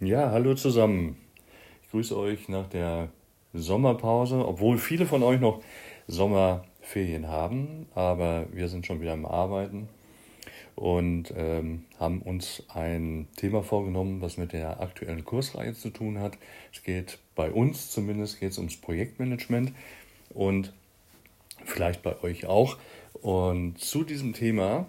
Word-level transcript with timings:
Ja, 0.00 0.30
hallo 0.30 0.54
zusammen. 0.54 1.16
Ich 1.82 1.90
grüße 1.90 2.14
euch 2.18 2.50
nach 2.50 2.68
der 2.68 3.08
Sommerpause, 3.54 4.46
obwohl 4.46 4.76
viele 4.76 5.06
von 5.06 5.22
euch 5.22 5.40
noch 5.40 5.62
Sommerferien 6.06 7.28
haben, 7.28 7.86
aber 7.94 8.44
wir 8.52 8.68
sind 8.68 8.84
schon 8.84 9.00
wieder 9.00 9.14
am 9.14 9.24
Arbeiten 9.24 9.88
und 10.74 11.32
ähm, 11.34 11.86
haben 11.98 12.20
uns 12.20 12.62
ein 12.68 13.26
Thema 13.36 13.62
vorgenommen, 13.62 14.20
was 14.20 14.36
mit 14.36 14.52
der 14.52 14.80
aktuellen 14.82 15.24
Kursreihe 15.24 15.72
zu 15.72 15.88
tun 15.88 16.18
hat. 16.18 16.36
Es 16.74 16.82
geht 16.82 17.18
bei 17.34 17.50
uns 17.50 17.90
zumindest 17.90 18.38
geht 18.38 18.50
es 18.50 18.58
ums 18.58 18.76
Projektmanagement 18.76 19.72
und 20.34 20.74
vielleicht 21.64 22.02
bei 22.02 22.22
euch 22.22 22.44
auch. 22.44 22.76
Und 23.14 23.78
zu 23.78 24.04
diesem 24.04 24.34
Thema 24.34 24.88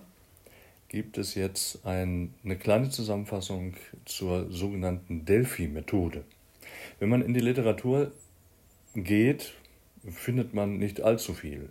gibt 0.89 1.17
es 1.17 1.35
jetzt 1.35 1.85
ein, 1.85 2.33
eine 2.43 2.57
kleine 2.57 2.89
Zusammenfassung 2.89 3.73
zur 4.05 4.51
sogenannten 4.51 5.25
Delphi-Methode. 5.25 6.23
Wenn 6.99 7.09
man 7.09 7.21
in 7.21 7.33
die 7.33 7.39
Literatur 7.39 8.11
geht, 8.95 9.53
findet 10.09 10.53
man 10.53 10.77
nicht 10.77 11.01
allzu 11.01 11.33
viel 11.33 11.69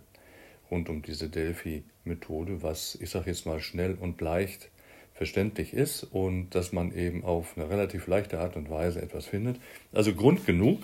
rund 0.69 0.89
um 0.89 1.01
diese 1.01 1.29
Delphi-Methode, 1.29 2.61
was 2.61 2.97
ich 3.01 3.09
sage 3.09 3.29
jetzt 3.29 3.45
mal 3.45 3.59
schnell 3.59 3.95
und 3.95 4.21
leicht 4.21 4.69
verständlich 5.13 5.73
ist 5.73 6.03
und 6.03 6.51
dass 6.51 6.71
man 6.71 6.93
eben 6.93 7.23
auf 7.23 7.57
eine 7.57 7.69
relativ 7.69 8.07
leichte 8.07 8.39
Art 8.39 8.55
und 8.55 8.69
Weise 8.69 9.01
etwas 9.01 9.25
findet. 9.25 9.59
Also 9.91 10.13
Grund 10.13 10.45
genug, 10.45 10.81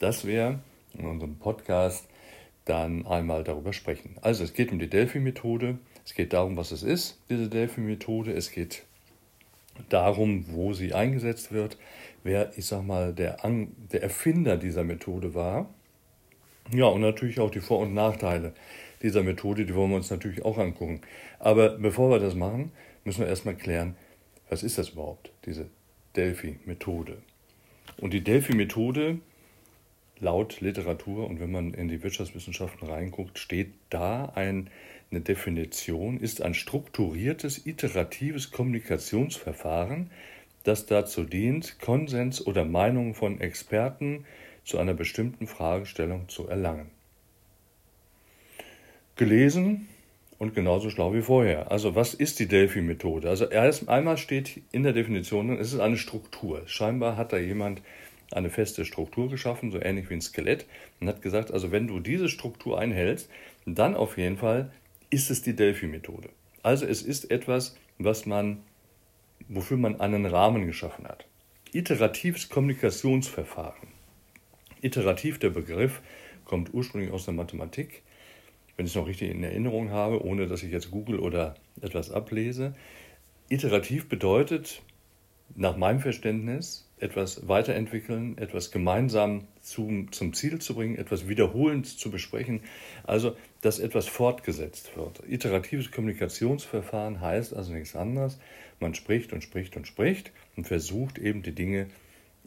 dass 0.00 0.26
wir 0.26 0.58
in 0.94 1.06
unserem 1.06 1.36
Podcast 1.36 2.06
dann 2.64 3.06
einmal 3.06 3.44
darüber 3.44 3.72
sprechen. 3.72 4.16
Also 4.22 4.42
es 4.42 4.54
geht 4.54 4.72
um 4.72 4.78
die 4.78 4.90
Delphi-Methode. 4.90 5.78
Es 6.06 6.14
geht 6.14 6.32
darum, 6.32 6.56
was 6.56 6.70
es 6.70 6.84
ist, 6.84 7.18
diese 7.28 7.48
Delphi-Methode. 7.48 8.32
Es 8.32 8.52
geht 8.52 8.84
darum, 9.88 10.44
wo 10.48 10.72
sie 10.72 10.94
eingesetzt 10.94 11.52
wird, 11.52 11.76
wer, 12.22 12.56
ich 12.56 12.64
sag 12.66 12.86
mal, 12.86 13.12
der, 13.12 13.44
An 13.44 13.72
der 13.92 14.04
Erfinder 14.04 14.56
dieser 14.56 14.84
Methode 14.84 15.34
war. 15.34 15.68
Ja, 16.72 16.86
und 16.86 17.00
natürlich 17.00 17.40
auch 17.40 17.50
die 17.50 17.60
Vor- 17.60 17.80
und 17.80 17.92
Nachteile 17.92 18.54
dieser 19.02 19.22
Methode, 19.22 19.66
die 19.66 19.74
wollen 19.74 19.90
wir 19.90 19.96
uns 19.96 20.10
natürlich 20.10 20.44
auch 20.44 20.58
angucken. 20.58 21.00
Aber 21.38 21.76
bevor 21.76 22.10
wir 22.10 22.20
das 22.20 22.34
machen, 22.34 22.70
müssen 23.04 23.20
wir 23.20 23.28
erstmal 23.28 23.56
klären, 23.56 23.96
was 24.48 24.62
ist 24.62 24.78
das 24.78 24.90
überhaupt, 24.90 25.32
diese 25.44 25.68
Delphi-Methode? 26.14 27.18
Und 27.98 28.12
die 28.12 28.22
Delphi-Methode 28.22 29.18
laut 30.18 30.60
Literatur 30.60 31.28
und 31.28 31.40
wenn 31.40 31.50
man 31.50 31.74
in 31.74 31.88
die 31.88 32.02
Wirtschaftswissenschaften 32.02 32.88
reinguckt, 32.88 33.38
steht 33.38 33.74
da 33.90 34.32
ein 34.34 34.70
eine 35.10 35.20
Definition 35.20 36.18
ist 36.18 36.42
ein 36.42 36.54
strukturiertes, 36.54 37.64
iteratives 37.64 38.50
Kommunikationsverfahren, 38.50 40.10
das 40.64 40.86
dazu 40.86 41.22
dient, 41.22 41.78
Konsens 41.78 42.44
oder 42.44 42.64
Meinungen 42.64 43.14
von 43.14 43.40
Experten 43.40 44.24
zu 44.64 44.78
einer 44.78 44.94
bestimmten 44.94 45.46
Fragestellung 45.46 46.28
zu 46.28 46.48
erlangen. 46.48 46.90
Gelesen 49.14 49.88
und 50.38 50.54
genauso 50.54 50.90
schlau 50.90 51.14
wie 51.14 51.22
vorher. 51.22 51.70
Also 51.70 51.94
was 51.94 52.12
ist 52.12 52.40
die 52.40 52.48
Delphi-Methode? 52.48 53.30
Also 53.30 53.46
erst 53.46 53.88
einmal 53.88 54.18
steht 54.18 54.60
in 54.72 54.82
der 54.82 54.92
Definition, 54.92 55.56
es 55.56 55.72
ist 55.72 55.80
eine 55.80 55.96
Struktur. 55.96 56.62
Scheinbar 56.66 57.16
hat 57.16 57.32
da 57.32 57.38
jemand 57.38 57.80
eine 58.32 58.50
feste 58.50 58.84
Struktur 58.84 59.30
geschaffen, 59.30 59.70
so 59.70 59.80
ähnlich 59.80 60.10
wie 60.10 60.14
ein 60.14 60.20
Skelett, 60.20 60.66
und 61.00 61.08
hat 61.08 61.22
gesagt, 61.22 61.52
also 61.52 61.70
wenn 61.70 61.86
du 61.86 62.00
diese 62.00 62.28
Struktur 62.28 62.78
einhältst, 62.78 63.30
dann 63.66 63.94
auf 63.94 64.18
jeden 64.18 64.36
Fall 64.36 64.72
ist 65.10 65.30
es 65.30 65.42
die 65.42 65.54
Delphi-Methode. 65.54 66.30
Also 66.62 66.86
es 66.86 67.02
ist 67.02 67.30
etwas, 67.30 67.76
was 67.98 68.26
man, 68.26 68.62
wofür 69.48 69.76
man 69.76 70.00
einen 70.00 70.26
Rahmen 70.26 70.66
geschaffen 70.66 71.06
hat. 71.06 71.26
Iteratives 71.72 72.48
Kommunikationsverfahren. 72.48 73.88
Iterativ, 74.80 75.38
der 75.38 75.50
Begriff, 75.50 76.00
kommt 76.44 76.72
ursprünglich 76.72 77.12
aus 77.12 77.24
der 77.24 77.34
Mathematik, 77.34 78.02
wenn 78.76 78.86
ich 78.86 78.92
es 78.92 78.96
noch 78.96 79.06
richtig 79.06 79.30
in 79.30 79.42
Erinnerung 79.42 79.90
habe, 79.90 80.24
ohne 80.24 80.46
dass 80.46 80.62
ich 80.62 80.70
jetzt 80.70 80.90
google 80.90 81.18
oder 81.18 81.54
etwas 81.80 82.10
ablese. 82.10 82.74
Iterativ 83.48 84.08
bedeutet, 84.08 84.82
nach 85.54 85.76
meinem 85.76 86.00
Verständnis, 86.00 86.85
etwas 86.98 87.46
weiterentwickeln, 87.46 88.38
etwas 88.38 88.70
gemeinsam 88.70 89.46
zum, 89.60 90.12
zum 90.12 90.32
Ziel 90.32 90.60
zu 90.60 90.74
bringen, 90.74 90.96
etwas 90.96 91.28
wiederholend 91.28 91.86
zu 91.86 92.10
besprechen, 92.10 92.60
also 93.04 93.36
dass 93.60 93.78
etwas 93.78 94.06
fortgesetzt 94.06 94.96
wird. 94.96 95.22
Iteratives 95.28 95.90
Kommunikationsverfahren 95.90 97.20
heißt 97.20 97.54
also 97.54 97.72
nichts 97.72 97.94
anderes. 97.94 98.38
Man 98.80 98.94
spricht 98.94 99.32
und 99.32 99.42
spricht 99.42 99.76
und 99.76 99.86
spricht 99.86 100.32
und 100.56 100.66
versucht 100.66 101.18
eben 101.18 101.42
die 101.42 101.54
Dinge 101.54 101.88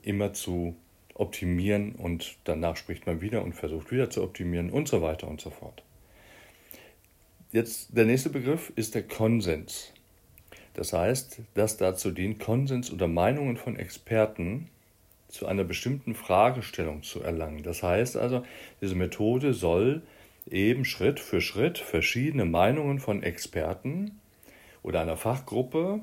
immer 0.01 0.33
zu 0.33 0.75
optimieren 1.13 1.93
und 1.93 2.37
danach 2.45 2.77
spricht 2.77 3.05
man 3.05 3.21
wieder 3.21 3.43
und 3.43 3.53
versucht 3.53 3.91
wieder 3.91 4.09
zu 4.09 4.23
optimieren 4.23 4.69
und 4.69 4.87
so 4.87 5.01
weiter 5.01 5.27
und 5.27 5.41
so 5.41 5.49
fort. 5.49 5.83
Jetzt 7.51 7.95
der 7.95 8.05
nächste 8.05 8.29
Begriff 8.29 8.71
ist 8.75 8.95
der 8.95 9.03
Konsens. 9.03 9.91
Das 10.79 10.93
heißt, 10.93 11.41
dass 11.55 11.75
dazu 11.75 12.09
dient, 12.09 12.39
Konsens 12.39 12.89
oder 12.89 13.09
Meinungen 13.09 13.57
von 13.57 13.75
Experten 13.75 14.69
zu 15.27 15.45
einer 15.45 15.65
bestimmten 15.65 16.15
Fragestellung 16.15 17.03
zu 17.03 17.21
erlangen. 17.21 17.63
Das 17.63 17.83
heißt 17.83 18.15
also, 18.15 18.45
diese 18.79 18.95
Methode 18.95 19.53
soll 19.53 20.03
eben 20.49 20.85
Schritt 20.85 21.19
für 21.19 21.41
Schritt 21.41 21.79
verschiedene 21.79 22.45
Meinungen 22.45 22.99
von 22.99 23.23
Experten 23.23 24.21
oder 24.81 25.01
einer 25.01 25.17
Fachgruppe 25.17 25.99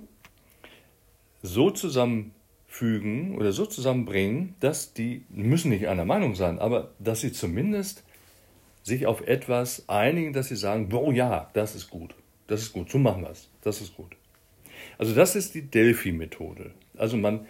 so 1.42 1.70
zusammenfügen 1.70 3.34
oder 3.34 3.53
so 3.53 3.65
zusammenbringen, 3.65 4.56
dass 4.60 4.92
die 4.92 5.25
müssen 5.31 5.70
nicht 5.70 5.88
einer 5.88 6.04
Meinung 6.04 6.34
sein, 6.34 6.59
aber 6.59 6.91
dass 6.98 7.22
sie 7.22 7.32
zumindest 7.32 8.04
sich 8.82 9.06
auf 9.06 9.26
etwas 9.26 9.88
einigen, 9.88 10.34
dass 10.34 10.48
sie 10.48 10.56
sagen, 10.56 10.92
oh 10.92 11.12
ja, 11.12 11.48
das 11.54 11.75
ist 11.75 11.88
gut, 11.88 12.15
das 12.47 12.60
ist 12.60 12.75
gut, 12.75 12.91
so 12.91 12.98
machen 12.98 13.22
wir 13.22 13.31
es, 13.31 13.48
das 13.62 13.81
ist 13.81 13.97
gut. 13.97 14.15
Also 14.98 15.14
das 15.14 15.36
ist 15.36 15.54
die 15.54 15.62
Delphi-Methode. 15.62 16.72
Also 16.96 17.16
man 17.16 17.46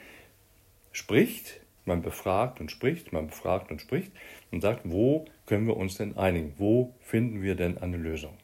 spricht, 0.92 1.60
man 1.84 2.02
befragt 2.02 2.60
und 2.60 2.70
spricht, 2.70 3.12
man 3.12 3.28
befragt 3.28 3.70
und 3.70 3.80
spricht 3.80 4.10
und 4.50 4.60
sagt, 4.60 4.82
wo 4.84 5.26
können 5.46 5.66
wir 5.66 5.76
uns 5.76 5.96
denn 5.96 6.16
einigen? 6.16 6.54
Wo 6.56 6.94
finden 7.00 7.42
wir 7.42 7.54
denn 7.54 7.78
eine 7.78 7.96
Lösung? 7.96 8.34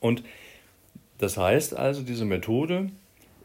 Und 0.00 0.24
das 1.18 1.36
heißt 1.36 1.76
also, 1.76 2.02
diese 2.02 2.24
Methode 2.24 2.90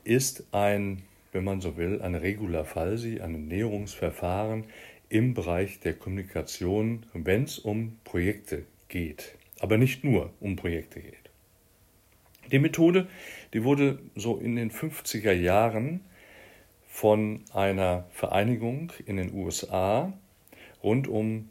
ist 0.04 0.44
ein, 0.52 1.04
wenn 1.32 1.44
man 1.44 1.62
so 1.62 1.78
will, 1.78 2.02
ein 2.02 2.16
Regula 2.16 2.64
Falsi, 2.64 3.22
ein 3.22 3.48
Näherungsverfahren 3.48 4.66
im 5.10 5.34
Bereich 5.34 5.80
der 5.80 5.94
Kommunikation, 5.94 7.06
wenn 7.14 7.44
es 7.44 7.60
um 7.60 7.98
Projekte 8.04 8.66
geht. 8.88 9.36
Aber 9.60 9.78
nicht 9.78 10.04
nur 10.04 10.32
um 10.40 10.56
Projekte 10.56 11.02
geht. 11.02 11.19
Die 12.52 12.60
Methode, 12.60 13.08
die 13.54 13.64
wurde 13.64 14.00
so 14.16 14.38
in 14.38 14.56
den 14.56 14.72
50er 14.72 15.34
Jahren 15.34 16.02
von 16.88 17.44
einer 17.54 18.06
Vereinigung 18.12 18.92
in 19.06 19.18
den 19.18 19.34
USA 19.34 20.14
rund 20.84 21.08
um 21.08 21.50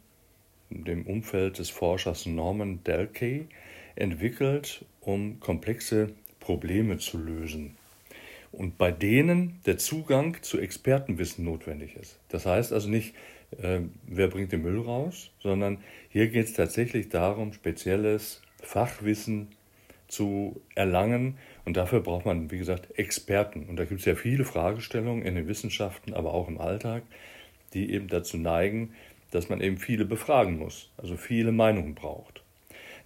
dem 0.69 1.07
Umfeld 1.07 1.57
des 1.59 1.69
Forschers 1.69 2.25
Norman 2.25 2.83
Delkey 2.83 3.47
entwickelt, 3.95 4.85
um 5.01 5.39
komplexe 5.39 6.13
Probleme 6.39 6.97
zu 6.97 7.17
lösen 7.17 7.77
und 8.51 8.77
bei 8.77 8.91
denen 8.91 9.59
der 9.65 9.77
Zugang 9.77 10.41
zu 10.41 10.59
Expertenwissen 10.59 11.45
notwendig 11.45 11.95
ist. 11.95 12.19
Das 12.29 12.45
heißt 12.45 12.73
also 12.73 12.89
nicht, 12.89 13.13
äh, 13.61 13.81
wer 14.05 14.27
bringt 14.27 14.51
den 14.51 14.63
Müll 14.63 14.79
raus, 14.79 15.31
sondern 15.39 15.79
hier 16.09 16.27
geht 16.27 16.45
es 16.47 16.53
tatsächlich 16.53 17.09
darum, 17.09 17.53
spezielles 17.53 18.41
Fachwissen 18.61 19.49
zu 20.09 20.61
erlangen. 20.75 21.37
Und 21.63 21.77
dafür 21.77 22.01
braucht 22.01 22.25
man, 22.25 22.51
wie 22.51 22.57
gesagt, 22.57 22.99
Experten. 22.99 23.67
Und 23.69 23.77
da 23.77 23.85
gibt 23.85 24.01
es 24.01 24.05
ja 24.05 24.15
viele 24.15 24.43
Fragestellungen 24.43 25.23
in 25.23 25.35
den 25.35 25.47
Wissenschaften, 25.47 26.13
aber 26.13 26.33
auch 26.33 26.49
im 26.49 26.59
Alltag, 26.59 27.03
die 27.73 27.93
eben 27.93 28.07
dazu 28.09 28.37
neigen, 28.37 28.93
dass 29.31 29.47
man 29.47 29.61
eben 29.61 29.77
viele 29.77 30.05
befragen 30.05 30.57
muss, 30.57 30.91
also 30.97 31.15
viele 31.15 31.51
Meinungen 31.51 31.95
braucht. 31.95 32.43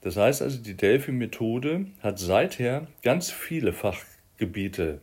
Das 0.02 0.18
heißt 0.18 0.42
also, 0.42 0.62
die 0.62 0.76
Delphi-Methode 0.76 1.88
hat 2.02 2.20
seither 2.20 2.88
ganz 3.04 3.30
viele 3.30 3.74
Fachgebiete 3.74 5.02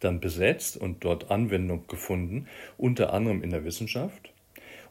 dann 0.00 0.20
besetzt 0.20 0.76
und 0.76 1.04
dort 1.04 1.30
Anwendung 1.30 1.86
gefunden, 1.86 2.46
unter 2.76 3.12
anderem 3.12 3.42
in 3.42 3.50
der 3.50 3.64
Wissenschaft, 3.64 4.32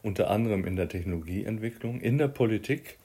unter 0.02 0.30
anderem 0.30 0.64
in 0.64 0.76
der 0.76 0.88
Technologieentwicklung, 0.88 2.00
in 2.00 2.18
der 2.18 2.28
Politik 2.28 2.98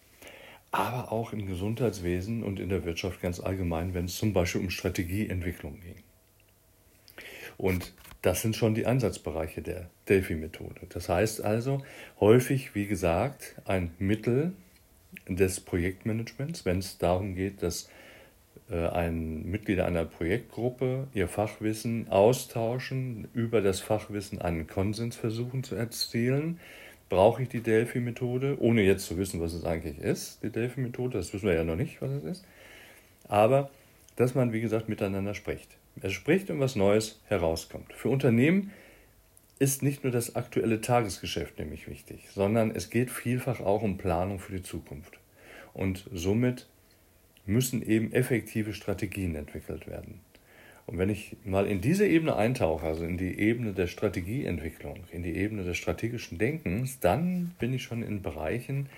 aber 0.74 1.12
auch 1.12 1.34
im 1.34 1.46
Gesundheitswesen 1.46 2.44
und 2.44 2.60
in 2.60 2.68
der 2.68 2.84
Wirtschaft 2.84 3.22
ganz 3.22 3.40
allgemein, 3.40 3.94
wenn 3.94 4.06
es 4.06 4.18
zum 4.18 4.34
Beispiel 4.34 4.60
um 4.60 4.72
Strategieentwicklung 4.72 5.80
ging. 5.80 6.04
Und 7.58 7.94
das 8.24 8.42
sind 8.42 8.56
schon 8.56 8.74
die 8.74 8.88
Ansatzbereiche 8.88 9.62
der 9.62 9.92
Delphi-Methode. 10.10 10.88
Das 10.90 11.10
heißt 11.10 11.42
also 11.42 11.84
häufig, 12.20 12.74
wie 12.74 12.88
gesagt, 12.88 13.56
ein 13.66 13.92
Mittel 14.00 14.54
des 15.28 15.60
Projektmanagements, 15.60 16.66
wenn 16.66 16.80
es 16.80 16.98
darum 16.98 17.36
geht, 17.36 17.62
dass 17.62 17.88
äh, 18.72 18.88
ein 18.88 19.44
Mitglieder 19.44 19.86
einer 19.86 20.06
Projektgruppe 20.06 21.08
ihr 21.14 21.28
Fachwissen 21.28 22.08
austauschen, 22.10 23.28
über 23.36 23.62
das 23.62 23.80
Fachwissen 23.80 24.42
einen 24.42 24.66
Konsens 24.66 25.16
versuchen 25.16 25.64
zu 25.64 25.76
erzielen. 25.76 26.60
Brauche 27.14 27.44
ich 27.44 27.50
die 27.50 27.62
Delphi-Methode, 27.62 28.58
ohne 28.60 28.82
jetzt 28.82 29.06
zu 29.06 29.20
wissen, 29.20 29.40
was 29.40 29.54
es 29.54 29.66
eigentlich 29.66 30.00
ist, 30.00 30.42
die 30.42 30.50
Delphi-Methode, 30.50 31.20
das 31.20 31.32
wissen 31.32 31.46
wir 31.46 31.54
ja 31.54 31.64
noch 31.64 31.76
nicht, 31.76 32.02
was 32.02 32.10
es 32.10 32.24
ist. 32.24 32.46
Aber 33.28 33.70
dass 34.16 34.34
man, 34.34 34.52
wie 34.52 34.62
gesagt, 34.62 34.90
miteinander 34.90 35.36
spricht. 35.36 35.78
Er 36.02 36.10
spricht 36.10 36.50
und 36.50 36.60
was 36.60 36.76
Neues 36.76 37.22
herauskommt. 37.28 37.94
Für 37.94 38.10
Unternehmen 38.10 38.72
ist 39.60 39.84
nicht 39.84 40.04
nur 40.04 40.12
das 40.12 40.36
aktuelle 40.36 40.82
Tagesgeschäft 40.82 41.60
nämlich 41.60 41.88
wichtig, 41.88 42.30
sondern 42.34 42.72
es 42.72 42.90
geht 42.90 43.12
vielfach 43.12 43.60
auch 43.60 43.84
um 43.84 44.00
Planung 44.00 44.40
für 44.40 44.54
die 44.54 44.64
Zukunft. 44.64 45.20
Und 45.76 46.10
somit 46.12 46.68
müssen 47.46 47.84
eben 47.84 48.12
effektive 48.12 48.74
Strategien 48.74 49.36
entwickelt 49.36 49.86
werden. 49.86 50.22
Und 50.86 50.98
wenn 50.98 51.10
ich 51.10 51.38
mal 51.46 51.66
in 51.66 51.82
diese 51.82 52.06
Ebene 52.06 52.36
eintauche, 52.36 52.86
also 52.86 53.06
in 53.06 53.18
die 53.18 53.40
Ebene 53.40 53.74
der 53.74 53.88
Strategieentwicklung, 53.88 55.06
in 55.12 55.24
die 55.24 55.36
Ebene 55.36 55.64
des 55.64 55.78
strategischen 55.78 56.38
Denkens, 56.38 57.00
dann 57.00 57.56
bin 57.60 57.74
ich 57.74 57.84
schon 57.84 58.04
in 58.04 58.22
Bereichen, 58.22 58.90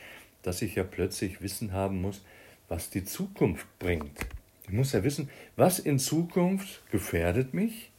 dass 0.41 0.61
ich 0.61 0.75
ja 0.75 0.83
plötzlich 0.83 1.41
Wissen 1.41 1.73
haben 1.73 2.01
muss, 2.01 2.23
was 2.67 2.89
die 2.89 3.03
Zukunft 3.03 3.67
bringt. 3.77 4.19
Ich 4.63 4.73
muss 4.73 4.93
ja 4.93 5.03
wissen, 5.03 5.29
was 5.55 5.77
in 5.77 5.99
Zukunft 5.99 6.81
gefährdet 6.89 7.53
mich 7.53 7.91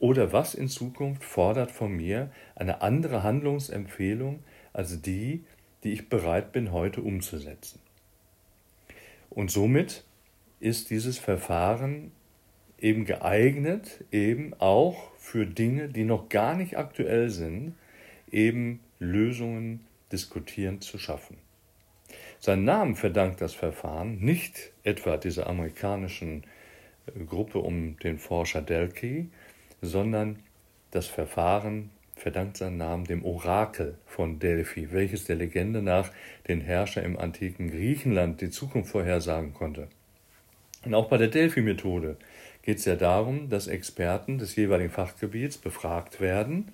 oder 0.00 0.32
was 0.32 0.54
in 0.54 0.68
Zukunft 0.68 1.22
fordert 1.22 1.70
von 1.70 1.92
mir 1.92 2.32
eine 2.56 2.82
andere 2.82 3.22
Handlungsempfehlung 3.22 4.40
als 4.72 5.02
die, 5.02 5.44
die 5.84 5.92
ich 5.92 6.08
bereit 6.08 6.52
bin 6.52 6.72
heute 6.72 7.00
umzusetzen. 7.00 7.78
Und 9.28 9.52
somit 9.52 10.04
ist 10.58 10.90
dieses 10.90 11.18
Verfahren 11.18 12.10
eben 12.80 13.04
geeignet, 13.04 14.04
eben 14.10 14.54
auch 14.58 15.10
für 15.18 15.46
Dinge, 15.46 15.88
die 15.88 16.04
noch 16.04 16.28
gar 16.28 16.56
nicht 16.56 16.78
aktuell 16.78 17.30
sind, 17.30 17.74
eben 18.30 18.80
Lösungen 18.98 19.86
diskutierend 20.12 20.84
zu 20.84 20.98
schaffen. 20.98 21.36
Seinen 22.38 22.64
Namen 22.64 22.96
verdankt 22.96 23.40
das 23.40 23.54
Verfahren 23.54 24.18
nicht 24.18 24.72
etwa 24.82 25.16
dieser 25.16 25.46
amerikanischen 25.46 26.44
äh, 27.06 27.24
Gruppe 27.24 27.58
um 27.58 27.98
den 27.98 28.18
Forscher 28.18 28.62
Delkey, 28.62 29.28
sondern 29.82 30.38
das 30.90 31.06
Verfahren 31.06 31.90
verdankt 32.14 32.56
seinen 32.56 32.76
Namen 32.76 33.04
dem 33.04 33.24
Orakel 33.24 33.96
von 34.06 34.38
Delphi, 34.38 34.92
welches 34.92 35.24
der 35.24 35.36
Legende 35.36 35.82
nach 35.82 36.10
den 36.48 36.60
Herrscher 36.60 37.02
im 37.02 37.18
antiken 37.18 37.70
Griechenland 37.70 38.40
die 38.40 38.50
Zukunft 38.50 38.90
vorhersagen 38.90 39.54
konnte. 39.54 39.88
Und 40.84 40.94
auch 40.94 41.08
bei 41.08 41.16
der 41.18 41.28
Delphi-Methode 41.28 42.16
geht 42.62 42.78
es 42.78 42.84
ja 42.84 42.96
darum, 42.96 43.48
dass 43.48 43.66
Experten 43.66 44.38
des 44.38 44.56
jeweiligen 44.56 44.90
Fachgebiets 44.90 45.58
befragt 45.58 46.20
werden, 46.20 46.72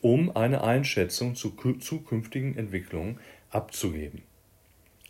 um 0.00 0.34
eine 0.34 0.62
Einschätzung 0.62 1.34
zu 1.34 1.50
zukünftigen 1.50 2.56
Entwicklungen 2.56 3.18
abzugeben. 3.50 4.22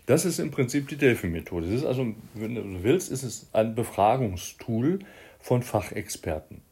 Das 0.07 0.25
ist 0.25 0.41
im 0.41 0.51
Prinzip 0.51 0.89
die 0.89 0.97
Delphi-Methode. 0.97 1.67
Das 1.67 1.77
ist 1.77 1.85
also, 1.85 2.15
wenn 2.35 2.55
du 2.55 2.83
willst, 2.83 3.13
ist 3.13 3.23
es 3.23 3.49
ein 3.53 3.75
Befragungstool 3.75 4.99
von 5.39 5.63
Fachexperten. 5.63 6.63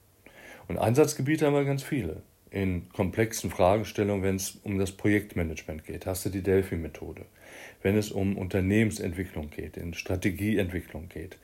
Und 0.67 0.79
Einsatzgebiete 0.79 1.47
haben 1.47 1.55
wir 1.55 1.65
ganz 1.65 1.83
viele 1.83 2.23
in 2.51 2.89
komplexen 2.93 3.51
Fragestellungen, 3.51 4.23
wenn 4.23 4.37
es 4.37 4.59
um 4.65 4.79
das 4.79 4.93
Projektmanagement 4.93 5.85
geht, 5.85 6.07
hast 6.07 6.25
du 6.25 6.31
die 6.31 6.43
Delphi-Methode. 6.43 7.27
Wenn 7.83 7.97
es 7.97 8.11
um 8.11 8.37
Unternehmensentwicklung 8.37 9.51
geht, 9.51 9.77
in 9.77 9.95
Strategieentwicklung 9.95 11.09
geht, 11.09 11.37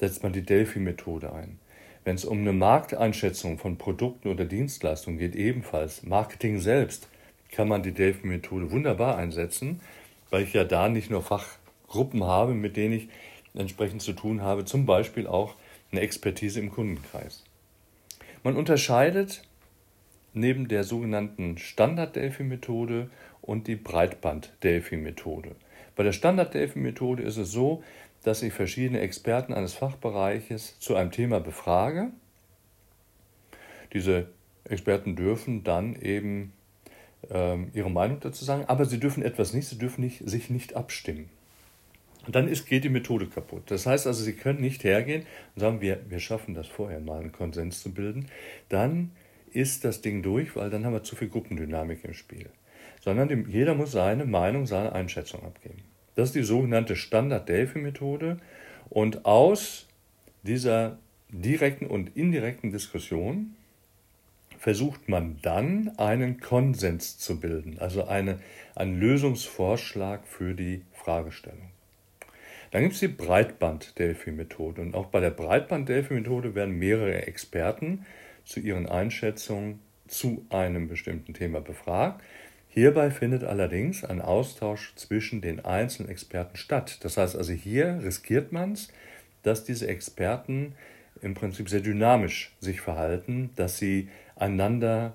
setzt 0.00 0.22
man 0.22 0.32
die 0.32 0.42
Delphi-Methode 0.42 1.32
ein. 1.32 1.58
Wenn 2.04 2.16
es 2.16 2.24
um 2.24 2.38
eine 2.38 2.54
Markteinschätzung 2.54 3.58
von 3.58 3.76
Produkten 3.76 4.28
oder 4.28 4.46
Dienstleistungen 4.46 5.18
geht, 5.18 5.36
ebenfalls 5.36 6.02
Marketing 6.02 6.58
selbst, 6.58 7.08
kann 7.52 7.68
man 7.68 7.82
die 7.82 7.92
Delphi-Methode 7.92 8.70
wunderbar 8.70 9.18
einsetzen, 9.18 9.80
weil 10.30 10.44
ich 10.44 10.54
ja 10.54 10.64
da 10.64 10.88
nicht 10.88 11.10
nur 11.10 11.22
Fachgruppen 11.22 12.24
habe, 12.24 12.54
mit 12.54 12.78
denen 12.78 12.94
ich 12.94 13.08
entsprechend 13.52 14.00
zu 14.00 14.14
tun 14.14 14.40
habe, 14.40 14.64
zum 14.64 14.86
Beispiel 14.86 15.26
auch 15.26 15.54
eine 15.92 16.00
Expertise 16.00 16.60
im 16.60 16.70
Kundenkreis. 16.70 17.44
Man 18.42 18.56
unterscheidet 18.56 19.42
neben 20.32 20.68
der 20.68 20.84
sogenannten 20.84 21.58
Standard-Delphi-Methode 21.58 23.10
und 23.42 23.66
die 23.66 23.76
Breitband-Delphi-Methode. 23.76 25.56
Bei 25.96 26.04
der 26.04 26.12
Standard-Delphi-Methode 26.12 27.22
ist 27.22 27.36
es 27.36 27.50
so, 27.50 27.82
dass 28.22 28.42
ich 28.42 28.52
verschiedene 28.52 29.00
Experten 29.00 29.52
eines 29.52 29.74
Fachbereiches 29.74 30.78
zu 30.78 30.94
einem 30.94 31.10
Thema 31.10 31.40
befrage. 31.40 32.08
Diese 33.92 34.28
Experten 34.64 35.16
dürfen 35.16 35.64
dann 35.64 35.96
eben 35.96 36.52
ähm, 37.30 37.70
ihre 37.74 37.90
Meinung 37.90 38.20
dazu 38.20 38.44
sagen, 38.44 38.64
aber 38.66 38.84
sie 38.84 39.00
dürfen 39.00 39.22
etwas 39.22 39.52
nicht, 39.52 39.68
sie 39.68 39.78
dürfen 39.78 40.02
nicht, 40.02 40.28
sich 40.28 40.50
nicht 40.50 40.76
abstimmen. 40.76 41.28
Und 42.26 42.36
dann 42.36 42.48
ist, 42.48 42.66
geht 42.66 42.84
die 42.84 42.90
Methode 42.90 43.26
kaputt. 43.26 43.62
Das 43.70 43.86
heißt 43.86 44.06
also, 44.06 44.22
Sie 44.22 44.34
können 44.34 44.60
nicht 44.60 44.84
hergehen 44.84 45.22
und 45.54 45.60
sagen, 45.60 45.80
wir, 45.80 46.00
wir 46.08 46.20
schaffen 46.20 46.54
das 46.54 46.66
vorher 46.66 47.00
mal, 47.00 47.20
einen 47.20 47.32
Konsens 47.32 47.82
zu 47.82 47.92
bilden. 47.92 48.26
Dann 48.68 49.12
ist 49.52 49.84
das 49.84 50.02
Ding 50.02 50.22
durch, 50.22 50.54
weil 50.54 50.70
dann 50.70 50.84
haben 50.84 50.92
wir 50.92 51.02
zu 51.02 51.16
viel 51.16 51.28
Gruppendynamik 51.28 52.04
im 52.04 52.14
Spiel. 52.14 52.50
Sondern 53.00 53.28
dem, 53.28 53.48
jeder 53.48 53.74
muss 53.74 53.92
seine 53.92 54.26
Meinung, 54.26 54.66
seine 54.66 54.92
Einschätzung 54.92 55.42
abgeben. 55.44 55.82
Das 56.14 56.28
ist 56.28 56.34
die 56.34 56.42
sogenannte 56.42 56.96
Standard-Delphi-Methode. 56.96 58.38
Und 58.88 59.24
aus 59.24 59.86
dieser 60.42 60.98
direkten 61.28 61.86
und 61.86 62.16
indirekten 62.16 62.72
Diskussion 62.72 63.54
versucht 64.58 65.08
man 65.08 65.38
dann 65.42 65.92
einen 65.96 66.40
Konsens 66.40 67.18
zu 67.18 67.40
bilden, 67.40 67.78
also 67.78 68.04
eine, 68.04 68.40
einen 68.74 69.00
Lösungsvorschlag 69.00 70.26
für 70.26 70.54
die 70.54 70.82
Fragestellung. 70.92 71.70
Dann 72.70 72.82
gibt 72.82 72.94
es 72.94 73.00
die 73.00 73.08
Breitband-Delphi-Methode. 73.08 74.82
Und 74.82 74.94
auch 74.94 75.06
bei 75.06 75.20
der 75.20 75.30
Breitband-Delphi-Methode 75.30 76.54
werden 76.54 76.78
mehrere 76.78 77.26
Experten 77.26 78.06
zu 78.44 78.60
ihren 78.60 78.86
Einschätzungen 78.86 79.80
zu 80.06 80.44
einem 80.50 80.88
bestimmten 80.88 81.34
Thema 81.34 81.60
befragt. 81.60 82.22
Hierbei 82.72 83.10
findet 83.10 83.42
allerdings 83.42 84.04
ein 84.04 84.22
Austausch 84.22 84.94
zwischen 84.94 85.40
den 85.40 85.64
einzelnen 85.64 86.08
Experten 86.08 86.56
statt. 86.56 86.98
Das 87.02 87.16
heißt 87.16 87.36
also, 87.36 87.52
hier 87.52 88.00
riskiert 88.02 88.52
man 88.52 88.72
es, 88.72 88.92
dass 89.42 89.64
diese 89.64 89.88
Experten 89.88 90.74
im 91.20 91.34
Prinzip 91.34 91.68
sehr 91.68 91.80
dynamisch 91.80 92.54
sich 92.60 92.80
verhalten, 92.80 93.50
dass 93.56 93.78
sie 93.78 94.08
einander 94.36 95.14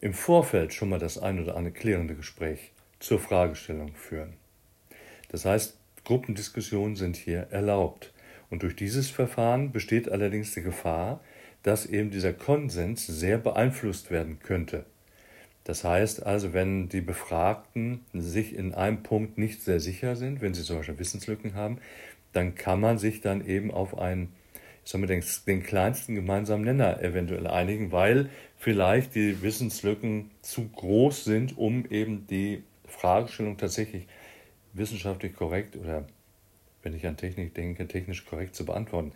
im 0.00 0.14
Vorfeld 0.14 0.72
schon 0.72 0.88
mal 0.88 0.98
das 0.98 1.18
ein 1.18 1.38
oder 1.38 1.54
andere 1.56 1.74
klärende 1.74 2.14
Gespräch 2.14 2.72
zur 2.98 3.18
Fragestellung 3.18 3.94
führen. 3.94 4.32
Das 5.28 5.44
heißt, 5.44 5.76
Gruppendiskussionen 6.04 6.96
sind 6.96 7.16
hier 7.16 7.48
erlaubt. 7.50 8.12
Und 8.48 8.62
durch 8.62 8.74
dieses 8.74 9.10
Verfahren 9.10 9.70
besteht 9.70 10.10
allerdings 10.10 10.54
die 10.54 10.62
Gefahr, 10.62 11.20
dass 11.62 11.84
eben 11.84 12.10
dieser 12.10 12.32
Konsens 12.32 13.06
sehr 13.06 13.36
beeinflusst 13.36 14.10
werden 14.10 14.40
könnte. 14.40 14.86
Das 15.70 15.84
heißt 15.84 16.26
also, 16.26 16.52
wenn 16.52 16.88
die 16.88 17.00
Befragten 17.00 18.00
sich 18.12 18.56
in 18.56 18.74
einem 18.74 19.04
Punkt 19.04 19.38
nicht 19.38 19.62
sehr 19.62 19.78
sicher 19.78 20.16
sind, 20.16 20.40
wenn 20.40 20.52
sie 20.52 20.64
zum 20.64 20.78
Beispiel 20.78 20.98
Wissenslücken 20.98 21.54
haben, 21.54 21.78
dann 22.32 22.56
kann 22.56 22.80
man 22.80 22.98
sich 22.98 23.20
dann 23.20 23.46
eben 23.46 23.70
auf 23.70 23.96
einen, 23.96 24.32
ich 24.84 24.90
sag 24.90 25.00
mal, 25.00 25.06
den, 25.06 25.22
den 25.46 25.62
kleinsten 25.62 26.16
gemeinsamen 26.16 26.64
Nenner 26.64 27.00
eventuell 27.00 27.46
einigen, 27.46 27.92
weil 27.92 28.30
vielleicht 28.56 29.14
die 29.14 29.42
Wissenslücken 29.42 30.32
zu 30.42 30.66
groß 30.66 31.22
sind, 31.22 31.56
um 31.56 31.86
eben 31.88 32.26
die 32.26 32.64
Fragestellung 32.88 33.56
tatsächlich 33.56 34.08
wissenschaftlich 34.72 35.36
korrekt 35.36 35.76
oder, 35.76 36.04
wenn 36.82 36.96
ich 36.96 37.06
an 37.06 37.16
Technik 37.16 37.54
denke, 37.54 37.86
technisch 37.86 38.26
korrekt 38.26 38.56
zu 38.56 38.66
beantworten. 38.66 39.12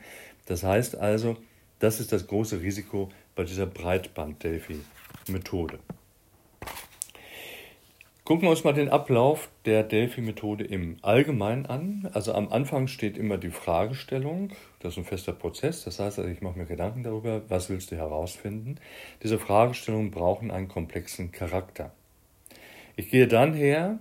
Das 0.46 0.62
heißt 0.62 0.98
also, 0.98 1.36
das 1.80 1.98
ist 1.98 2.12
das 2.12 2.28
große 2.28 2.60
Risiko 2.60 3.08
bei 3.34 3.42
dieser 3.42 3.66
Breitband-Delphi-Methode. 3.66 5.80
Gucken 8.24 8.44
wir 8.44 8.50
uns 8.52 8.64
mal 8.64 8.72
den 8.72 8.88
Ablauf 8.88 9.50
der 9.66 9.82
Delphi-Methode 9.82 10.64
im 10.64 10.96
Allgemeinen 11.02 11.66
an. 11.66 12.08
Also 12.14 12.32
am 12.32 12.48
Anfang 12.48 12.86
steht 12.86 13.18
immer 13.18 13.36
die 13.36 13.50
Fragestellung. 13.50 14.48
Das 14.80 14.94
ist 14.94 14.96
ein 14.96 15.04
fester 15.04 15.34
Prozess. 15.34 15.84
Das 15.84 15.98
heißt 15.98 16.18
also, 16.18 16.30
ich 16.30 16.40
mache 16.40 16.58
mir 16.58 16.64
Gedanken 16.64 17.02
darüber, 17.02 17.42
was 17.50 17.68
willst 17.68 17.90
du 17.90 17.96
herausfinden. 17.96 18.76
Diese 19.22 19.38
Fragestellungen 19.38 20.10
brauchen 20.10 20.50
einen 20.50 20.68
komplexen 20.68 21.32
Charakter. 21.32 21.92
Ich 22.96 23.10
gehe 23.10 23.28
dann 23.28 23.52
her 23.52 23.98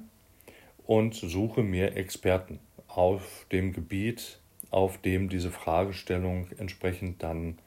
und 0.85 1.15
suche 1.15 1.61
mir 1.61 1.97
Experten 1.97 2.61
auf 2.87 3.45
dem 3.51 3.73
Gebiet, 3.73 4.39
auf 4.71 4.99
dem 4.99 5.27
diese 5.27 5.51
Fragestellung 5.51 6.47
entsprechend 6.57 7.21
dann 7.23 7.57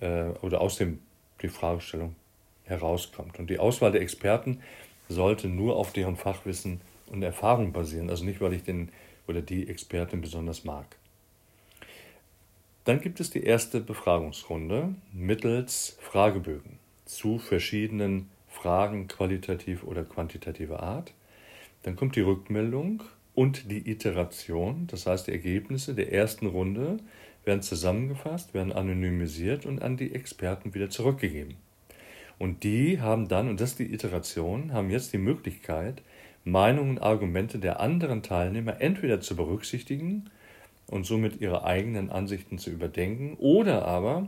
äh, 0.00 0.30
oder 0.40 0.62
aus 0.62 0.78
dem 0.78 1.00
die 1.42 1.48
Fragestellung 1.48 2.16
herauskommt. 2.64 3.38
Und 3.38 3.50
die 3.50 3.58
Auswahl 3.58 3.92
der 3.92 4.00
Experten 4.00 4.62
sollte 5.10 5.48
nur 5.48 5.76
auf 5.76 5.92
deren 5.92 6.16
Fachwissen 6.16 6.80
und 7.08 7.22
Erfahrung 7.22 7.72
basieren, 7.72 8.08
also 8.08 8.24
nicht, 8.24 8.40
weil 8.40 8.52
ich 8.52 8.62
den 8.62 8.90
oder 9.26 9.42
die 9.42 9.68
Expertin 9.68 10.20
besonders 10.20 10.64
mag. 10.64 10.96
Dann 12.84 13.00
gibt 13.00 13.20
es 13.20 13.30
die 13.30 13.42
erste 13.42 13.80
Befragungsrunde 13.80 14.94
mittels 15.12 15.98
Fragebögen 16.00 16.78
zu 17.04 17.38
verschiedenen 17.38 18.30
Fragen 18.48 19.08
qualitativ 19.08 19.84
oder 19.84 20.04
quantitativer 20.04 20.82
Art. 20.82 21.12
Dann 21.82 21.96
kommt 21.96 22.16
die 22.16 22.20
Rückmeldung 22.20 23.02
und 23.34 23.70
die 23.70 23.90
Iteration, 23.90 24.86
das 24.86 25.06
heißt 25.06 25.26
die 25.26 25.32
Ergebnisse 25.32 25.94
der 25.94 26.12
ersten 26.12 26.46
Runde 26.46 26.98
werden 27.44 27.62
zusammengefasst, 27.62 28.54
werden 28.54 28.72
anonymisiert 28.72 29.66
und 29.66 29.82
an 29.82 29.96
die 29.96 30.14
Experten 30.14 30.74
wieder 30.74 30.90
zurückgegeben. 30.90 31.56
Und 32.40 32.64
die 32.64 33.02
haben 33.02 33.28
dann, 33.28 33.50
und 33.50 33.60
das 33.60 33.72
ist 33.72 33.80
die 33.80 33.92
Iteration, 33.92 34.72
haben 34.72 34.88
jetzt 34.88 35.12
die 35.12 35.18
Möglichkeit, 35.18 36.00
Meinungen 36.42 36.92
und 36.92 37.02
Argumente 37.02 37.58
der 37.58 37.80
anderen 37.80 38.22
Teilnehmer 38.22 38.80
entweder 38.80 39.20
zu 39.20 39.36
berücksichtigen 39.36 40.30
und 40.86 41.04
somit 41.04 41.42
ihre 41.42 41.64
eigenen 41.64 42.08
Ansichten 42.08 42.56
zu 42.56 42.70
überdenken 42.70 43.36
oder 43.38 43.84
aber 43.84 44.26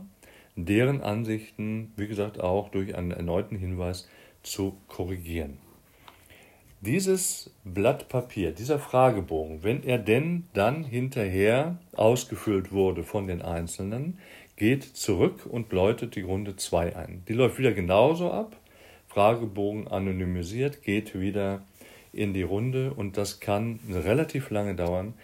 deren 0.55 1.01
Ansichten, 1.01 1.91
wie 1.97 2.07
gesagt, 2.07 2.39
auch 2.39 2.69
durch 2.69 2.93
einen 2.93 3.09
erneuten 3.09 3.57
Hinweis 3.57 4.07
zu 4.43 4.77
korrigieren. 4.87 5.57
Dieses 6.81 7.49
Blatt 7.63 8.09
Papier, 8.09 8.51
dieser 8.51 8.77
Fragebogen, 8.77 9.63
wenn 9.63 9.83
er 9.83 9.97
denn 9.97 10.49
dann 10.53 10.83
hinterher 10.83 11.79
ausgefüllt 11.95 12.71
wurde 12.71 13.03
von 13.03 13.25
den 13.25 13.41
Einzelnen, 13.41 14.19
geht 14.63 14.95
zurück 14.95 15.45
und 15.45 15.73
läutet 15.73 16.15
die 16.15 16.21
Runde 16.21 16.55
2 16.55 16.95
ein. 16.95 17.23
Die 17.27 17.33
läuft 17.33 17.57
wieder 17.57 17.73
genauso 17.73 18.31
ab. 18.31 18.55
Fragebogen 19.09 19.89
anonymisiert, 19.89 20.83
geht 20.83 21.19
wieder 21.19 21.63
in 22.13 22.33
die 22.33 22.43
Runde 22.43 22.93
und 22.93 23.17
das 23.17 23.41
kann 23.41 23.81
relativ 23.91 24.51
lange 24.51 24.73
dauern. 24.73 25.15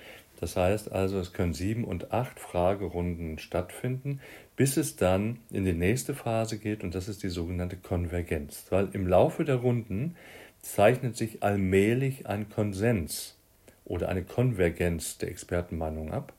Das 0.41 0.57
heißt 0.57 0.91
also, 0.91 1.19
es 1.19 1.31
können 1.31 1.53
sieben 1.53 1.85
und 1.85 2.11
acht 2.11 2.37
Fragerunden 2.37 3.39
stattfinden, 3.39 4.19
bis 4.57 4.75
es 4.75 4.97
dann 4.97 5.39
in 5.51 5.63
die 5.63 5.71
nächste 5.71 6.15
Phase 6.15 6.57
geht 6.57 6.83
und 6.83 6.93
das 6.93 7.07
ist 7.07 7.23
die 7.23 7.29
sogenannte 7.29 7.77
Konvergenz. 7.77 8.65
Weil 8.71 8.89
im 8.91 9.07
Laufe 9.07 9.45
der 9.45 9.55
Runden 9.55 10.17
zeichnet 10.61 11.15
sich 11.15 11.43
allmählich 11.43 12.27
ein 12.27 12.49
Konsens 12.49 13.37
oder 13.85 14.09
eine 14.09 14.23
Konvergenz 14.23 15.17
der 15.17 15.29
Expertenmeinungen 15.29 16.11
ab. 16.11 16.33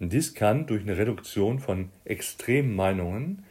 Dies 0.00 0.34
kann 0.34 0.66
durch 0.66 0.82
eine 0.82 0.96
Reduktion 0.96 1.60
von 1.60 1.90
Extremmeinungen 2.04 3.44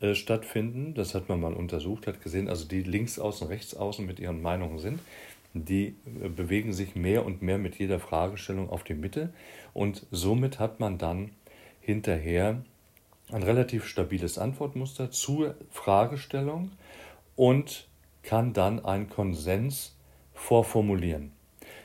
äh, 0.00 0.14
stattfinden. 0.14 0.94
Das 0.94 1.14
hat 1.14 1.28
man 1.28 1.40
mal 1.40 1.54
untersucht, 1.54 2.06
hat 2.06 2.22
gesehen, 2.22 2.48
also 2.48 2.66
die 2.66 2.82
links 2.82 3.18
außen, 3.18 3.46
rechts 3.46 3.74
außen 3.76 4.04
mit 4.04 4.18
ihren 4.18 4.42
Meinungen 4.42 4.78
sind 4.78 5.00
die 5.54 5.94
äh, 6.22 6.28
bewegen 6.28 6.72
sich 6.72 6.94
mehr 6.94 7.24
und 7.24 7.40
mehr 7.40 7.58
mit 7.58 7.78
jeder 7.78 8.00
Fragestellung 8.00 8.68
auf 8.68 8.84
die 8.84 8.94
Mitte 8.94 9.32
und 9.72 10.04
somit 10.10 10.58
hat 10.58 10.80
man 10.80 10.98
dann 10.98 11.30
hinterher 11.80 12.62
ein 13.32 13.42
relativ 13.42 13.86
stabiles 13.86 14.36
Antwortmuster 14.36 15.10
zur 15.10 15.54
Fragestellung 15.70 16.72
und 17.36 17.88
kann 18.22 18.52
dann 18.52 18.84
einen 18.84 19.08
Konsens 19.08 19.96
vorformulieren. 20.34 21.32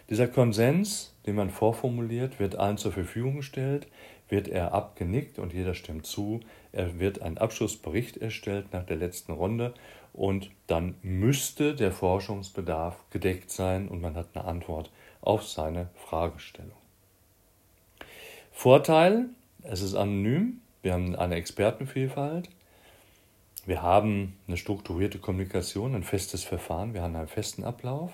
Dieser 0.10 0.28
Konsens, 0.28 1.14
den 1.28 1.36
man 1.36 1.52
vorformuliert, 1.52 2.40
wird 2.40 2.56
allen 2.56 2.78
zur 2.78 2.92
Verfügung 2.92 3.38
gestellt, 3.38 3.88
wird 4.28 4.48
er 4.48 4.74
abgenickt 4.74 5.38
und 5.38 5.54
jeder 5.54 5.76
stimmt 5.76 6.08
zu. 6.08 6.40
Er 6.72 7.00
wird 7.00 7.22
ein 7.22 7.38
Abschlussbericht 7.38 8.18
erstellt 8.18 8.74
nach 8.74 8.86
der 8.86 8.98
letzten 8.98 9.34
Runde 9.34 9.74
und 10.14 10.50
dann 10.66 10.96
müsste 11.04 11.76
der 11.76 11.92
Forschungsbedarf 11.92 12.96
gedeckt 13.12 13.52
sein 13.52 13.88
und 13.88 14.02
man 14.02 14.16
hat 14.16 14.30
eine 14.34 14.46
Antwort 14.46 14.92
auf 15.22 15.48
seine 15.48 15.90
Fragestellung. 15.94 16.72
Vorteil, 18.52 19.26
es 19.62 19.82
ist 19.82 19.94
anonym, 19.94 20.62
wir 20.82 20.94
haben 20.94 21.16
eine 21.16 21.36
Expertenvielfalt, 21.36 22.50
wir 23.68 23.84
haben 23.84 24.38
eine 24.48 24.58
strukturierte 24.58 25.20
Kommunikation, 25.20 25.94
ein 25.94 26.04
festes 26.04 26.44
Verfahren, 26.44 26.96
wir 26.96 27.04
haben 27.04 27.16
einen 27.16 27.28
festen 27.28 27.64
Ablauf 27.64 28.12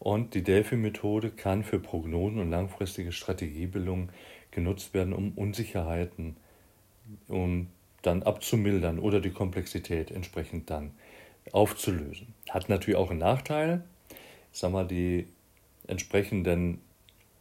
und 0.00 0.34
die 0.34 0.42
Delphi-Methode 0.42 1.30
kann 1.30 1.62
für 1.62 1.78
Prognosen 1.78 2.40
und 2.40 2.50
langfristige 2.50 3.12
Strategiebildung 3.12 4.08
genutzt 4.50 4.94
werden, 4.94 5.12
um 5.12 5.32
Unsicherheiten 5.36 6.36
um 7.28 7.68
dann 8.02 8.22
abzumildern 8.22 8.98
oder 8.98 9.20
die 9.20 9.30
Komplexität 9.30 10.10
entsprechend 10.10 10.70
dann 10.70 10.92
aufzulösen. 11.52 12.34
Hat 12.48 12.68
natürlich 12.68 12.96
auch 12.96 13.10
einen 13.10 13.18
Nachteil. 13.18 13.84
Sag 14.52 14.72
mal, 14.72 14.86
die 14.86 15.26
entsprechenden 15.86 16.80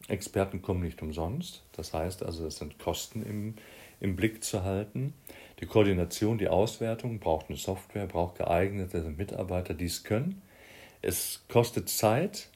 Experten 0.09 0.61
kommen 0.61 0.81
nicht 0.81 1.01
umsonst. 1.01 1.63
Das 1.71 1.93
heißt 1.93 2.23
also, 2.23 2.45
es 2.45 2.57
sind 2.57 2.77
Kosten 2.77 3.23
im, 3.23 3.55
im 4.01 4.15
Blick 4.15 4.43
zu 4.43 4.63
halten. 4.63 5.13
Die 5.61 5.65
Koordination, 5.65 6.37
die 6.37 6.49
Auswertung 6.49 7.19
braucht 7.19 7.47
eine 7.49 7.57
Software, 7.57 8.07
braucht 8.07 8.37
geeignete 8.37 9.01
Mitarbeiter, 9.01 9.73
die 9.73 9.85
es 9.85 10.03
können. 10.03 10.41
Es 11.01 11.41
kostet 11.48 11.89
Zeit 11.89 12.50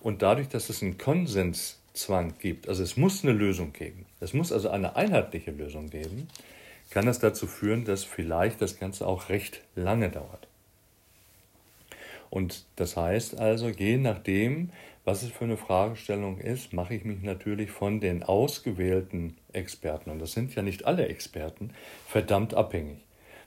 und 0.00 0.22
dadurch, 0.22 0.48
dass 0.48 0.70
es 0.70 0.82
einen 0.82 0.98
Konsenszwang 0.98 2.34
gibt, 2.38 2.68
also 2.68 2.82
es 2.82 2.96
muss 2.96 3.22
eine 3.22 3.32
Lösung 3.32 3.72
geben, 3.72 4.06
es 4.20 4.32
muss 4.32 4.52
also 4.52 4.70
eine 4.70 4.96
einheitliche 4.96 5.50
Lösung 5.50 5.90
geben, 5.90 6.28
kann 6.90 7.06
das 7.06 7.18
dazu 7.18 7.46
führen, 7.46 7.84
dass 7.84 8.04
vielleicht 8.04 8.60
das 8.60 8.78
Ganze 8.78 9.06
auch 9.06 9.28
recht 9.28 9.60
lange 9.76 10.10
dauert. 10.10 10.48
Und 12.30 12.64
das 12.76 12.96
heißt 12.96 13.38
also, 13.38 13.68
je 13.68 13.96
nachdem, 13.96 14.70
was 15.04 15.22
es 15.22 15.30
für 15.30 15.44
eine 15.44 15.56
Fragestellung 15.56 16.38
ist, 16.38 16.72
mache 16.72 16.94
ich 16.94 17.04
mich 17.04 17.22
natürlich 17.22 17.70
von 17.70 18.00
den 18.00 18.22
ausgewählten 18.22 19.36
Experten, 19.52 20.10
und 20.10 20.20
das 20.20 20.32
sind 20.32 20.54
ja 20.54 20.62
nicht 20.62 20.84
alle 20.84 21.08
Experten, 21.08 21.72
verdammt 22.06 22.54
abhängig. 22.54 22.98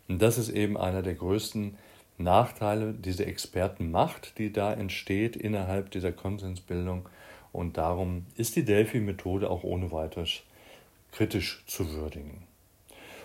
Und 0.10 0.22
das 0.22 0.38
ist 0.38 0.50
eben 0.50 0.78
einer 0.78 1.02
der 1.02 1.16
größten 1.16 1.78
Nachteile, 2.18 2.94
diese 2.94 3.26
Expertenmacht, 3.26 4.38
die 4.38 4.54
da 4.54 4.74
entsteht 4.74 5.36
innerhalb 5.36 5.92
dieser 5.92 6.12
Konsensbildung. 6.12 7.10
Und 7.52 7.78
darum 7.78 8.26
ist 8.36 8.56
die 8.56 8.66
Delphi-Methode 8.66 9.50
auch 9.50 9.64
ohne 9.64 9.92
weiteres 9.92 10.42
kritisch 11.12 11.64
zu 11.68 11.92
würdigen. 11.94 12.44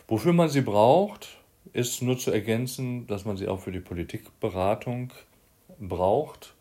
Wofür 0.06 0.32
man 0.32 0.48
sie 0.48 0.60
braucht, 0.60 1.38
ist 1.72 2.02
nur 2.02 2.18
zu 2.18 2.30
ergänzen, 2.30 3.06
dass 3.06 3.24
man 3.24 3.36
sie 3.36 3.48
auch 3.48 3.60
für 3.60 3.72
die 3.72 3.80
Politikberatung 3.80 5.12
braucht. 5.78 6.54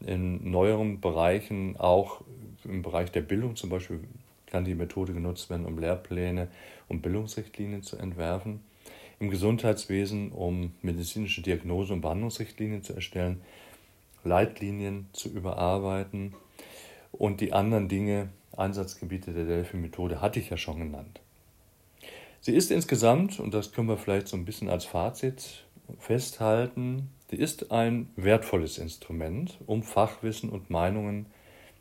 In 0.00 0.50
neueren 0.50 1.00
Bereichen, 1.00 1.76
auch 1.78 2.20
im 2.64 2.82
Bereich 2.82 3.10
der 3.10 3.22
Bildung 3.22 3.56
zum 3.56 3.70
Beispiel, 3.70 4.00
kann 4.46 4.64
die 4.64 4.74
Methode 4.74 5.12
genutzt 5.12 5.50
werden, 5.50 5.66
um 5.66 5.78
Lehrpläne 5.78 6.48
und 6.88 7.02
Bildungsrichtlinien 7.02 7.82
zu 7.82 7.96
entwerfen. 7.96 8.60
Im 9.18 9.30
Gesundheitswesen, 9.30 10.32
um 10.32 10.72
medizinische 10.82 11.42
Diagnose- 11.42 11.92
und 11.92 12.02
Behandlungsrichtlinien 12.02 12.82
zu 12.82 12.92
erstellen, 12.92 13.40
Leitlinien 14.24 15.08
zu 15.12 15.28
überarbeiten 15.30 16.34
und 17.12 17.40
die 17.40 17.52
anderen 17.52 17.88
Dinge, 17.88 18.28
Einsatzgebiete 18.56 19.32
der 19.32 19.44
Delphi-Methode, 19.44 20.20
hatte 20.20 20.40
ich 20.40 20.50
ja 20.50 20.56
schon 20.56 20.78
genannt. 20.78 21.20
Sie 22.40 22.54
ist 22.54 22.70
insgesamt, 22.70 23.40
und 23.40 23.54
das 23.54 23.72
können 23.72 23.88
wir 23.88 23.96
vielleicht 23.96 24.28
so 24.28 24.36
ein 24.36 24.44
bisschen 24.44 24.68
als 24.68 24.84
Fazit 24.84 25.64
festhalten, 25.98 27.10
Sie 27.28 27.36
ist 27.36 27.72
ein 27.72 28.08
wertvolles 28.14 28.78
Instrument, 28.78 29.58
um 29.66 29.82
Fachwissen 29.82 30.48
und 30.48 30.70
Meinungen 30.70 31.26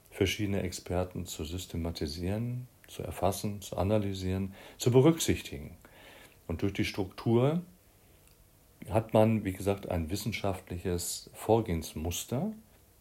verschiedener 0.09 0.63
Experten 0.63 1.27
zu 1.27 1.43
systematisieren, 1.43 2.67
zu 2.87 3.03
erfassen, 3.03 3.61
zu 3.61 3.77
analysieren, 3.77 4.55
zu 4.79 4.89
berücksichtigen. 4.89 5.77
Und 6.47 6.61
durch 6.61 6.73
die 6.73 6.85
Struktur 6.85 7.61
hat 8.89 9.13
man, 9.13 9.45
wie 9.45 9.53
gesagt, 9.53 9.89
ein 9.89 10.09
wissenschaftliches 10.09 11.29
Vorgehensmuster, 11.33 12.51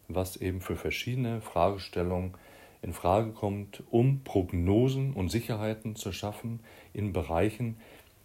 was 0.07 0.37
eben 0.37 0.61
für 0.61 0.75
verschiedene 0.75 1.41
Fragestellungen 1.41 2.33
in 2.81 2.93
Frage 2.93 3.31
kommt, 3.31 3.83
um 3.89 4.21
Prognosen 4.23 5.13
und 5.13 5.29
Sicherheiten 5.29 5.95
zu 5.95 6.11
schaffen 6.11 6.59
in 6.93 7.13
Bereichen, 7.13 7.77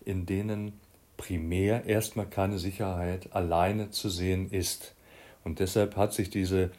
in 0.05 0.27
denen 0.27 0.79
primär 1.17 1.85
erstmal 1.85 2.27
keine 2.27 2.59
Sicherheit 2.59 3.35
alleine 3.35 3.91
zu 3.91 4.09
sehen 4.09 4.51
ist. 4.51 4.95
Und 5.45 5.61
deshalb 5.61 5.97
hat 5.97 6.13
sich 6.13 6.31
diese 6.31 6.71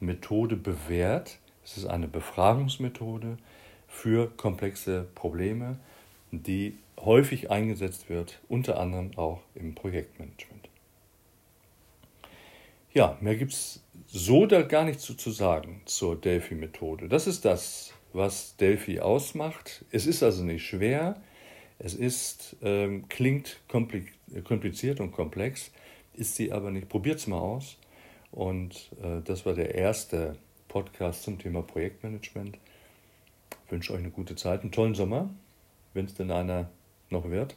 Methode 0.00 0.56
bewährt. 0.56 1.38
Es 1.64 1.76
ist 1.76 1.86
eine 1.86 2.08
Befragungsmethode 2.08 3.38
für 3.86 4.30
komplexe 4.36 5.06
Probleme, 5.14 5.78
die 6.30 6.78
häufig 6.98 7.50
eingesetzt 7.50 8.08
wird, 8.08 8.40
unter 8.48 8.78
anderem 8.78 9.16
auch 9.16 9.40
im 9.54 9.74
Projektmanagement. 9.74 10.68
Ja, 12.92 13.16
mehr 13.20 13.36
gibt 13.36 13.52
es 13.52 13.82
so 14.06 14.46
da 14.46 14.62
gar 14.62 14.84
nicht 14.84 15.00
zu, 15.00 15.14
zu 15.14 15.30
sagen 15.30 15.82
zur 15.84 16.20
Delphi-Methode. 16.20 17.08
Das 17.08 17.26
ist 17.26 17.44
das, 17.44 17.92
was 18.12 18.56
Delphi 18.56 19.00
ausmacht. 19.00 19.84
Es 19.92 20.06
ist 20.06 20.22
also 20.22 20.42
nicht 20.42 20.66
schwer. 20.66 21.20
Es 21.78 21.94
ist, 21.94 22.56
ähm, 22.62 23.08
klingt 23.08 23.60
kompliziert 23.68 25.00
und 25.00 25.12
komplex, 25.12 25.70
ist 26.14 26.34
sie 26.34 26.52
aber 26.52 26.70
nicht. 26.70 26.88
Probiert 26.88 27.20
es 27.20 27.26
mal 27.26 27.38
aus. 27.38 27.78
Und 28.32 28.90
äh, 29.02 29.20
das 29.24 29.46
war 29.46 29.54
der 29.54 29.74
erste 29.74 30.36
Podcast 30.68 31.22
zum 31.22 31.38
Thema 31.38 31.62
Projektmanagement. 31.62 32.58
Ich 33.66 33.72
wünsche 33.72 33.92
euch 33.92 34.00
eine 34.00 34.10
gute 34.10 34.34
Zeit, 34.34 34.62
einen 34.62 34.72
tollen 34.72 34.94
Sommer 34.94 35.30
wenn 35.94 36.06
es 36.06 36.14
denn 36.14 36.30
einer 36.30 36.70
noch 37.10 37.30
wird. 37.30 37.56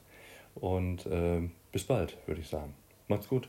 Und 0.56 1.06
äh, 1.06 1.50
bis 1.72 1.84
bald, 1.84 2.18
würde 2.28 2.42
ich 2.42 2.48
sagen. 2.48 2.74
Macht's 3.08 3.28
gut. 3.28 3.48